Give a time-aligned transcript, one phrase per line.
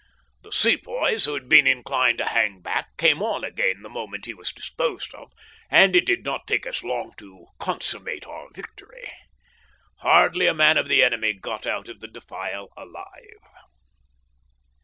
[0.41, 4.33] The Sepoys, who had been inclined to hang back, came on again the moment he
[4.33, 5.31] was disposed of,
[5.69, 9.11] and it did not take us long to consummate our victory.
[9.99, 13.45] Hardly a man of the enemy got out of the defile alive.